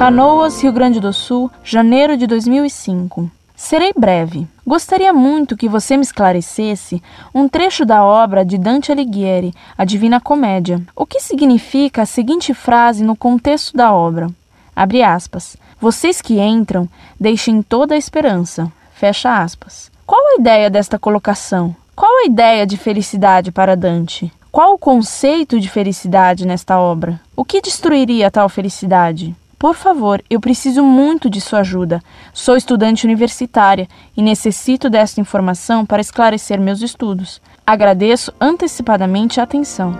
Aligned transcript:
Canoas, 0.00 0.62
Rio 0.62 0.72
Grande 0.72 0.98
do 0.98 1.12
Sul, 1.12 1.50
janeiro 1.62 2.16
de 2.16 2.26
2005. 2.26 3.30
Serei 3.54 3.92
breve. 3.94 4.48
Gostaria 4.66 5.12
muito 5.12 5.58
que 5.58 5.68
você 5.68 5.94
me 5.94 6.02
esclarecesse 6.02 7.02
um 7.34 7.46
trecho 7.46 7.84
da 7.84 8.02
obra 8.02 8.42
de 8.42 8.56
Dante 8.56 8.90
Alighieri, 8.90 9.52
A 9.76 9.84
Divina 9.84 10.18
Comédia. 10.18 10.80
O 10.96 11.04
que 11.04 11.20
significa 11.20 12.00
a 12.00 12.06
seguinte 12.06 12.54
frase 12.54 13.04
no 13.04 13.14
contexto 13.14 13.76
da 13.76 13.92
obra? 13.92 14.28
Abre 14.74 15.02
aspas. 15.02 15.54
Vocês 15.78 16.22
que 16.22 16.40
entram, 16.40 16.88
deixem 17.20 17.60
toda 17.60 17.94
a 17.94 17.98
esperança. 17.98 18.72
Fecha 18.94 19.42
aspas. 19.42 19.92
Qual 20.06 20.28
a 20.28 20.40
ideia 20.40 20.70
desta 20.70 20.98
colocação? 20.98 21.76
Qual 21.94 22.22
a 22.22 22.24
ideia 22.24 22.66
de 22.66 22.78
felicidade 22.78 23.52
para 23.52 23.76
Dante? 23.76 24.32
Qual 24.50 24.72
o 24.72 24.78
conceito 24.78 25.60
de 25.60 25.68
felicidade 25.68 26.46
nesta 26.46 26.80
obra? 26.80 27.20
O 27.36 27.44
que 27.44 27.60
destruiria 27.60 28.30
tal 28.30 28.48
felicidade? 28.48 29.36
Por 29.60 29.74
favor, 29.74 30.22
eu 30.30 30.40
preciso 30.40 30.82
muito 30.82 31.28
de 31.28 31.38
sua 31.38 31.58
ajuda. 31.58 32.00
Sou 32.32 32.56
estudante 32.56 33.04
universitária 33.04 33.86
e 34.16 34.22
necessito 34.22 34.88
desta 34.88 35.20
informação 35.20 35.84
para 35.84 36.00
esclarecer 36.00 36.58
meus 36.58 36.80
estudos. 36.80 37.42
Agradeço 37.66 38.32
antecipadamente 38.40 39.38
a 39.38 39.42
atenção. 39.42 39.94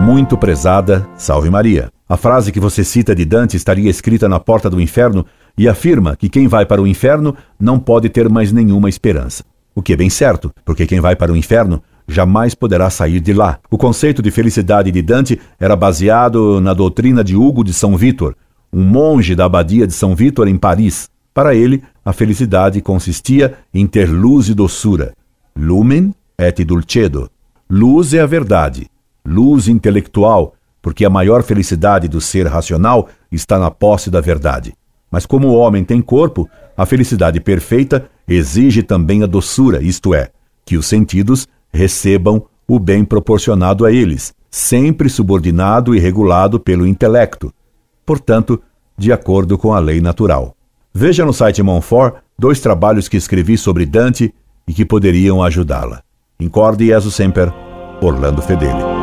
Muito 0.00 0.38
prezada, 0.38 1.08
salve 1.16 1.50
Maria. 1.50 1.90
A 2.08 2.16
frase 2.16 2.52
que 2.52 2.60
você 2.60 2.84
cita 2.84 3.12
de 3.12 3.24
Dante 3.24 3.56
estaria 3.56 3.90
escrita 3.90 4.28
na 4.28 4.38
porta 4.38 4.70
do 4.70 4.80
inferno 4.80 5.26
e 5.58 5.68
afirma 5.68 6.14
que 6.14 6.28
quem 6.28 6.46
vai 6.46 6.64
para 6.66 6.80
o 6.80 6.86
inferno 6.86 7.36
não 7.58 7.80
pode 7.80 8.08
ter 8.08 8.28
mais 8.28 8.52
nenhuma 8.52 8.88
esperança. 8.88 9.42
O 9.74 9.82
que 9.82 9.92
é 9.92 9.96
bem 9.96 10.08
certo, 10.08 10.52
porque 10.64 10.86
quem 10.86 11.00
vai 11.00 11.16
para 11.16 11.32
o 11.32 11.36
inferno 11.36 11.82
jamais 12.08 12.54
poderá 12.54 12.88
sair 12.88 13.20
de 13.20 13.34
lá. 13.34 13.58
O 13.70 13.76
conceito 13.76 14.22
de 14.22 14.30
felicidade 14.30 14.90
de 14.90 15.02
Dante 15.02 15.38
era 15.60 15.76
baseado 15.76 16.60
na 16.60 16.72
doutrina 16.72 17.22
de 17.22 17.36
Hugo 17.36 17.62
de 17.62 17.74
São 17.74 17.96
Vítor, 17.96 18.34
um 18.72 18.82
monge 18.82 19.34
da 19.34 19.44
abadia 19.44 19.86
de 19.86 19.92
São 19.92 20.16
Vítor 20.16 20.48
em 20.48 20.56
Paris. 20.56 21.10
Para 21.34 21.54
ele, 21.54 21.82
a 22.04 22.12
felicidade 22.12 22.80
consistia 22.80 23.58
em 23.72 23.86
ter 23.86 24.10
luz 24.10 24.48
e 24.48 24.54
doçura. 24.54 25.12
Lumen 25.54 26.14
et 26.38 26.64
dulcedo. 26.64 27.30
Luz 27.70 28.14
é 28.14 28.20
a 28.20 28.26
verdade. 28.26 28.88
Luz 29.24 29.68
intelectual, 29.68 30.54
porque 30.80 31.04
a 31.04 31.10
maior 31.10 31.42
felicidade 31.42 32.08
do 32.08 32.20
ser 32.20 32.46
racional 32.46 33.08
está 33.30 33.58
na 33.58 33.70
posse 33.70 34.10
da 34.10 34.20
verdade. 34.20 34.72
Mas 35.10 35.26
como 35.26 35.48
o 35.48 35.54
homem 35.54 35.84
tem 35.84 36.00
corpo, 36.00 36.48
a 36.76 36.86
felicidade 36.86 37.40
perfeita 37.40 38.08
exige 38.26 38.82
também 38.82 39.22
a 39.22 39.26
doçura, 39.26 39.82
isto 39.82 40.14
é, 40.14 40.30
que 40.64 40.76
os 40.76 40.86
sentidos 40.86 41.46
recebam 41.72 42.44
o 42.66 42.78
bem 42.78 43.04
proporcionado 43.04 43.84
a 43.84 43.92
eles, 43.92 44.34
sempre 44.50 45.08
subordinado 45.08 45.94
e 45.94 45.98
regulado 45.98 46.58
pelo 46.60 46.86
intelecto, 46.86 47.52
portanto, 48.04 48.60
de 48.96 49.12
acordo 49.12 49.56
com 49.56 49.72
a 49.72 49.78
lei 49.78 50.00
natural. 50.00 50.54
Veja 50.92 51.24
no 51.24 51.32
site 51.32 51.62
Monfort 51.62 52.16
dois 52.38 52.60
trabalhos 52.60 53.08
que 53.08 53.16
escrevi 53.16 53.56
sobre 53.56 53.86
Dante 53.86 54.34
e 54.66 54.74
que 54.74 54.84
poderiam 54.84 55.42
ajudá-la. 55.42 56.02
Incorde 56.38 56.86
Jesus 56.86 57.14
Semper, 57.14 57.52
Orlando 58.00 58.42
Fedeli. 58.42 58.97